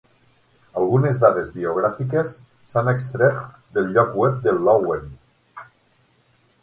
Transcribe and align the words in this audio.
Algunes 0.83 1.19
dades 1.23 1.51
biogràfiques 1.57 2.33
s'han 2.71 2.89
extret 2.95 3.45
del 3.77 3.93
lloc 3.99 4.17
web 4.23 4.41
de 4.47 4.55
Loewen. 4.65 5.05